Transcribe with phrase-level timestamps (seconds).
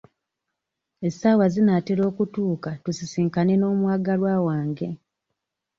[1.07, 4.89] Essaawa zinaatera okutuuka tusisinkane n'omwagalwa wange.